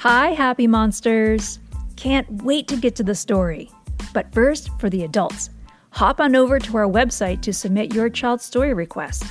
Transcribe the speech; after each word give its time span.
Hi, 0.00 0.28
happy 0.28 0.66
monsters! 0.66 1.58
Can't 1.96 2.26
wait 2.42 2.66
to 2.68 2.76
get 2.76 2.96
to 2.96 3.02
the 3.02 3.14
story. 3.14 3.70
But 4.14 4.32
first, 4.32 4.70
for 4.80 4.88
the 4.88 5.04
adults, 5.04 5.50
hop 5.90 6.22
on 6.22 6.34
over 6.34 6.58
to 6.58 6.76
our 6.78 6.86
website 6.86 7.42
to 7.42 7.52
submit 7.52 7.94
your 7.94 8.08
child's 8.08 8.46
story 8.46 8.72
request. 8.72 9.24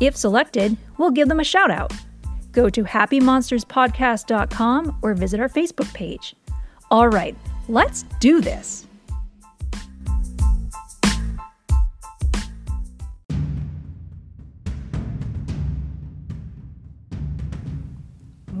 If 0.00 0.16
selected, 0.16 0.78
we'll 0.96 1.10
give 1.10 1.28
them 1.28 1.40
a 1.40 1.44
shout 1.44 1.70
out. 1.70 1.92
Go 2.52 2.70
to 2.70 2.84
happymonsterspodcast.com 2.84 4.98
or 5.02 5.12
visit 5.12 5.40
our 5.40 5.48
Facebook 5.50 5.92
page. 5.92 6.34
All 6.90 7.10
right, 7.10 7.36
let's 7.68 8.04
do 8.18 8.40
this. 8.40 8.87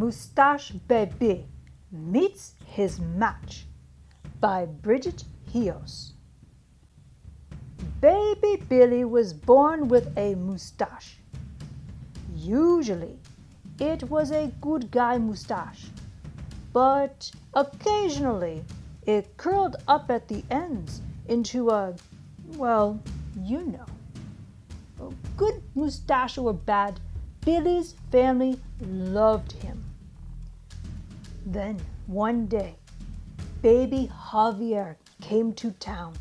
Moustache 0.08 0.70
Baby 0.70 1.44
meets 1.92 2.54
his 2.64 2.98
match 2.98 3.66
by 4.40 4.64
Bridget 4.64 5.24
Heos. 5.52 6.14
Baby 8.00 8.62
Billy 8.70 9.04
was 9.04 9.34
born 9.34 9.86
with 9.86 10.16
a 10.16 10.34
moustache. 10.34 11.18
Usually, 12.34 13.18
it 13.78 14.04
was 14.04 14.30
a 14.30 14.50
good 14.62 14.90
guy 14.90 15.18
moustache, 15.18 15.88
but 16.72 17.30
occasionally 17.52 18.64
it 19.02 19.36
curled 19.36 19.76
up 19.88 20.10
at 20.10 20.26
the 20.26 20.42
ends 20.50 21.02
into 21.26 21.68
a, 21.68 21.94
well, 22.56 22.98
you 23.42 23.62
know. 23.62 25.12
Good 25.36 25.62
moustache 25.74 26.38
or 26.38 26.54
bad, 26.54 26.98
Billy's 27.44 27.94
family 28.10 28.58
loved 28.80 29.52
him. 29.52 29.84
Then 31.50 31.80
one 32.06 32.46
day, 32.46 32.76
baby 33.62 34.10
Javier 34.12 34.96
came 35.22 35.54
to 35.54 35.70
town. 35.70 36.12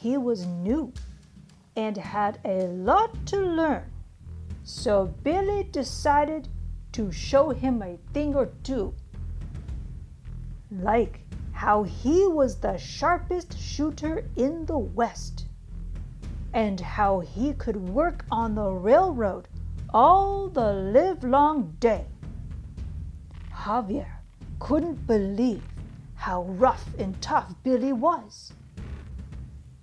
He 0.00 0.18
was 0.18 0.46
new 0.46 0.92
and 1.76 1.96
had 1.96 2.40
a 2.44 2.66
lot 2.66 3.24
to 3.26 3.36
learn, 3.36 3.84
so 4.64 5.14
Billy 5.22 5.62
decided 5.62 6.48
to 6.90 7.12
show 7.12 7.50
him 7.50 7.82
a 7.82 7.98
thing 8.12 8.34
or 8.34 8.46
two. 8.64 8.94
Like 10.72 11.20
how 11.52 11.84
he 11.84 12.26
was 12.26 12.56
the 12.56 12.78
sharpest 12.78 13.56
shooter 13.56 14.24
in 14.34 14.66
the 14.66 14.78
West, 14.78 15.46
and 16.52 16.80
how 16.80 17.20
he 17.20 17.52
could 17.52 17.76
work 17.76 18.24
on 18.28 18.56
the 18.56 18.72
railroad 18.72 19.46
all 19.94 20.48
the 20.48 20.72
livelong 20.72 21.76
day. 21.78 22.06
Javier 23.60 24.08
couldn't 24.58 25.06
believe 25.06 25.62
how 26.14 26.44
rough 26.44 26.86
and 26.98 27.20
tough 27.20 27.54
Billy 27.62 27.92
was. 27.92 28.54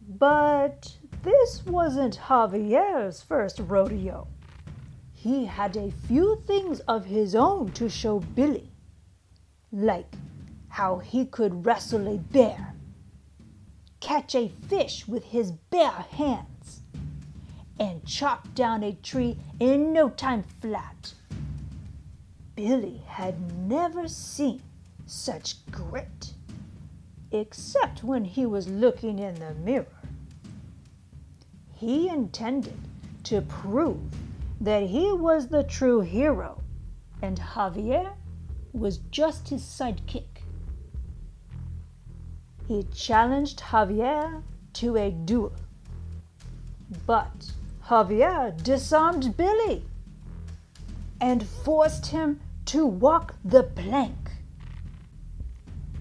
But 0.09 0.97
this 1.21 1.63
wasn't 1.63 2.17
Javier's 2.27 3.21
first 3.21 3.59
rodeo. 3.59 4.27
He 5.13 5.45
had 5.45 5.77
a 5.77 5.91
few 5.91 6.41
things 6.47 6.79
of 6.81 7.05
his 7.05 7.35
own 7.35 7.71
to 7.73 7.87
show 7.87 8.19
Billy, 8.19 8.71
like 9.71 10.11
how 10.69 10.97
he 10.97 11.25
could 11.25 11.65
wrestle 11.65 12.07
a 12.07 12.17
bear, 12.17 12.73
catch 13.99 14.33
a 14.33 14.49
fish 14.49 15.07
with 15.07 15.25
his 15.25 15.51
bare 15.51 16.05
hands, 16.11 16.81
and 17.79 18.03
chop 18.05 18.55
down 18.55 18.81
a 18.83 18.93
tree 18.93 19.37
in 19.59 19.93
no 19.93 20.09
time 20.09 20.43
flat. 20.43 21.13
Billy 22.57 23.03
had 23.05 23.55
never 23.69 24.07
seen 24.07 24.63
such 25.05 25.63
grit, 25.69 26.33
except 27.31 28.03
when 28.03 28.25
he 28.25 28.47
was 28.47 28.67
looking 28.67 29.19
in 29.19 29.35
the 29.35 29.53
mirror. 29.53 29.85
He 31.75 32.09
intended 32.09 32.79
to 33.25 33.41
prove 33.41 34.01
that 34.59 34.81
he 34.87 35.13
was 35.13 35.49
the 35.49 35.61
true 35.61 36.01
hero, 36.01 36.63
and 37.21 37.39
Javier 37.39 38.13
was 38.73 38.97
just 39.11 39.49
his 39.49 39.61
sidekick. 39.61 40.41
He 42.67 42.87
challenged 42.91 43.59
Javier 43.59 44.41
to 44.73 44.97
a 44.97 45.11
duel, 45.11 45.53
but 47.05 47.51
Javier 47.85 48.51
disarmed 48.63 49.37
Billy 49.37 49.85
and 51.21 51.45
forced 51.45 52.07
him 52.07 52.39
to 52.67 52.85
walk 52.85 53.35
the 53.45 53.63
plank. 53.63 54.31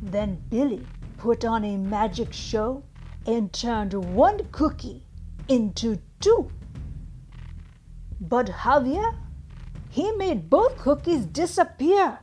Then 0.03 0.43
Billy 0.51 0.85
put 1.17 1.45
on 1.45 1.65
a 1.65 1.77
magic 1.77 2.33
show 2.33 2.83
and 3.25 3.53
turned 3.53 3.95
one 3.95 4.47
cookie 4.51 5.07
into 5.49 5.99
two. 6.21 6.51
But 8.21 8.47
Javier, 8.47 9.15
he 9.91 10.11
made 10.13 10.51
both 10.51 10.77
cookies 10.77 11.25
disappear. 11.25 12.19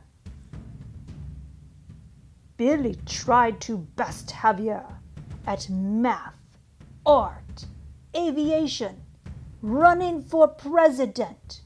Billy 2.58 2.96
tried 3.06 3.60
to 3.62 3.78
best 3.78 4.28
Javier 4.28 4.84
at 5.46 5.70
math, 5.70 6.36
art, 7.06 7.64
aviation, 8.14 9.00
running 9.62 10.22
for 10.22 10.46
president 10.48 11.62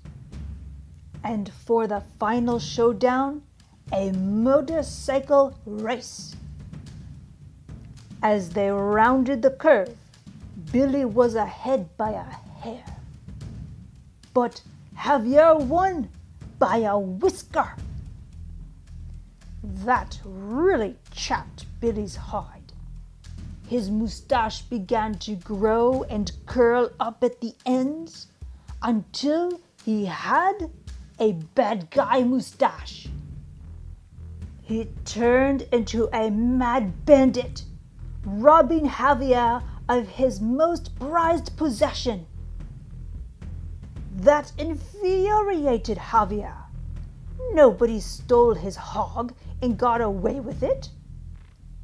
and 1.28 1.53
for 1.66 1.87
the 1.87 2.03
final 2.19 2.59
showdown, 2.59 3.43
a 3.93 4.11
motorcycle 4.12 5.55
race. 5.66 6.34
As 8.22 8.49
they 8.49 8.71
rounded 8.71 9.43
the 9.43 9.50
curve, 9.50 9.94
Billy 10.72 11.05
was 11.05 11.34
ahead 11.34 11.94
by 11.99 12.12
a 12.12 12.25
hair. 12.62 12.84
But 14.33 14.62
Javier 14.97 15.61
won 15.61 16.09
by 16.59 16.78
a 16.78 16.99
whisker. 16.99 17.75
That 19.62 20.19
really 20.25 20.97
chapped 21.10 21.66
Billy's 21.78 22.16
hide. 22.16 22.72
His 23.69 23.91
mustache 23.91 24.62
began 24.62 25.19
to 25.19 25.34
grow 25.34 26.05
and 26.05 26.33
curl 26.47 26.91
up 26.99 27.22
at 27.22 27.43
the 27.43 27.55
ends 27.66 28.28
until 28.81 29.60
he 29.84 30.06
had 30.06 30.71
a 31.20 31.32
bad 31.32 31.90
guy 31.90 32.22
mustache. 32.22 33.08
He 34.62 34.84
turned 35.04 35.62
into 35.72 36.08
a 36.12 36.30
mad 36.30 37.04
bandit, 37.06 37.64
robbing 38.24 38.86
Javier 38.86 39.62
of 39.88 40.06
his 40.08 40.40
most 40.40 40.98
prized 40.98 41.56
possession. 41.56 42.26
That 44.14 44.52
infuriated 44.58 45.98
Javier. 45.98 46.54
Nobody 47.52 48.00
stole 48.00 48.54
his 48.54 48.76
hog 48.76 49.32
and 49.62 49.78
got 49.78 50.00
away 50.00 50.40
with 50.40 50.62
it. 50.62 50.90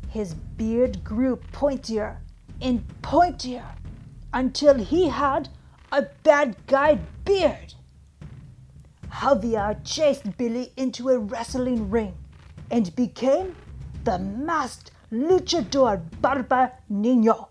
His 0.09 0.35
beard 0.35 1.03
grew 1.03 1.37
pointier 1.53 2.19
and 2.61 2.85
pointier 3.03 3.65
until 4.33 4.75
he 4.75 5.09
had 5.09 5.49
a 5.91 6.03
bad 6.23 6.57
guy 6.67 6.99
beard. 7.25 7.75
Javier 9.15 9.79
chased 9.85 10.37
Billy 10.37 10.73
into 10.77 11.09
a 11.09 11.19
wrestling 11.19 11.89
ring 11.89 12.15
and 12.71 12.95
became 12.97 13.55
the 14.03 14.19
masked 14.19 14.91
luchador 15.13 16.03
Barba 16.21 16.73
Nino, 16.89 17.49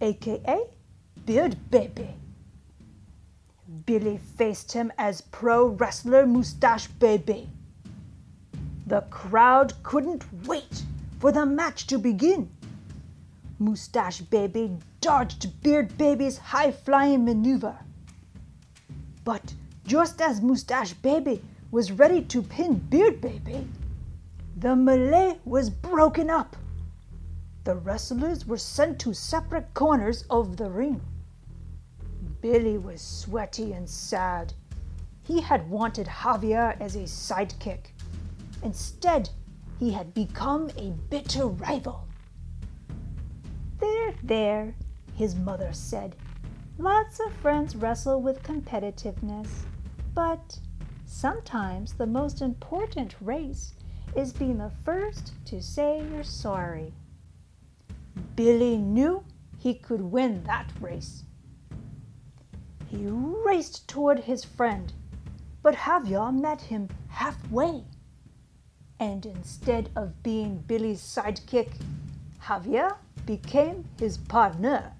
aka 0.00 0.64
Beard 1.26 1.70
Baby. 1.70 2.14
Billy 3.84 4.16
faced 4.16 4.72
him 4.72 4.90
as 4.96 5.20
pro 5.20 5.66
wrestler 5.66 6.26
Mustache 6.26 6.86
Baby. 6.86 7.50
The 8.86 9.02
crowd 9.02 9.74
couldn't 9.82 10.24
wait 10.46 10.82
for 11.20 11.30
the 11.30 11.44
match 11.44 11.86
to 11.88 11.98
begin. 11.98 12.50
Mustache 13.58 14.22
Baby 14.22 14.78
dodged 15.02 15.62
Beard 15.62 15.96
Baby's 15.98 16.38
high 16.38 16.72
flying 16.72 17.24
maneuver. 17.26 17.78
But 19.24 19.54
just 19.94 20.20
as 20.20 20.40
Mustache 20.40 20.92
Baby 20.94 21.40
was 21.70 21.92
ready 21.92 22.20
to 22.22 22.42
pin 22.42 22.74
Beard 22.90 23.20
Baby, 23.20 23.64
the 24.56 24.74
melee 24.74 25.38
was 25.44 25.70
broken 25.70 26.28
up. 26.28 26.56
The 27.62 27.76
wrestlers 27.76 28.44
were 28.44 28.58
sent 28.58 28.98
to 28.98 29.14
separate 29.14 29.72
corners 29.72 30.24
of 30.30 30.56
the 30.56 30.68
ring. 30.68 31.00
Billy 32.40 32.76
was 32.76 33.00
sweaty 33.00 33.72
and 33.72 33.88
sad. 33.88 34.52
He 35.22 35.40
had 35.40 35.70
wanted 35.70 36.08
Javier 36.08 36.76
as 36.80 36.96
a 36.96 37.04
sidekick. 37.04 37.92
Instead, 38.64 39.30
he 39.78 39.92
had 39.92 40.12
become 40.12 40.70
a 40.76 40.90
bitter 41.08 41.46
rival. 41.46 42.04
There, 43.78 44.12
there, 44.24 44.74
his 45.14 45.36
mother 45.36 45.72
said. 45.72 46.16
Lots 46.78 47.20
of 47.20 47.32
friends 47.34 47.76
wrestle 47.76 48.20
with 48.20 48.42
competitiveness. 48.42 49.46
But 50.14 50.60
sometimes 51.06 51.94
the 51.94 52.06
most 52.06 52.40
important 52.40 53.14
race 53.20 53.74
is 54.14 54.32
being 54.32 54.58
the 54.58 54.70
first 54.84 55.32
to 55.46 55.60
say 55.60 56.02
you're 56.10 56.22
sorry. 56.22 56.92
Billy 58.36 58.76
knew 58.78 59.24
he 59.58 59.74
could 59.74 60.00
win 60.00 60.44
that 60.44 60.70
race. 60.80 61.24
He 62.86 63.06
raced 63.06 63.88
toward 63.88 64.20
his 64.20 64.44
friend, 64.44 64.92
but 65.62 65.74
Javier 65.74 66.32
met 66.32 66.60
him 66.60 66.88
halfway. 67.08 67.82
And 69.00 69.26
instead 69.26 69.90
of 69.96 70.22
being 70.22 70.58
Billy's 70.58 71.00
sidekick, 71.00 71.72
Javier 72.42 72.96
became 73.26 73.84
his 73.98 74.18
partner, 74.18 74.92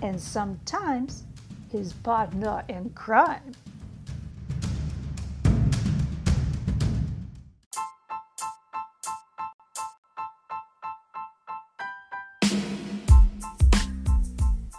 and 0.00 0.18
sometimes 0.18 1.24
his 1.70 1.92
partner 1.92 2.64
in 2.68 2.90
crime. 2.90 3.52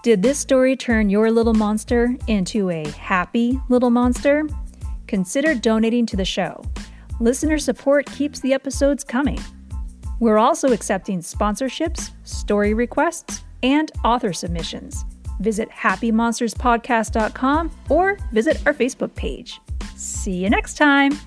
Did 0.06 0.22
this 0.22 0.38
story 0.38 0.76
turn 0.76 1.10
your 1.10 1.32
little 1.32 1.56
monster 1.56 2.16
into 2.28 2.70
a 2.70 2.88
happy 2.90 3.60
little 3.70 3.90
monster? 3.90 4.48
Consider 5.08 5.56
donating 5.56 6.06
to 6.06 6.16
the 6.16 6.24
show. 6.24 6.64
Listener 7.20 7.58
support 7.58 8.06
keeps 8.06 8.40
the 8.40 8.54
episodes 8.54 9.04
coming. 9.04 9.40
We're 10.20 10.38
also 10.38 10.72
accepting 10.72 11.22
sponsorships, 11.22 12.12
story 12.24 12.76
requests, 12.76 13.46
and 13.64 13.92
author 14.04 14.32
submissions. 14.32 15.06
Visit 15.40 15.72
happymonsterspodcast.com 15.72 17.72
or 17.90 18.20
visit 18.32 18.62
our 18.68 18.76
Facebook 18.76 19.16
page. 19.16 19.60
See 19.96 20.34
you 20.34 20.52
next 20.52 20.78
time. 20.78 21.18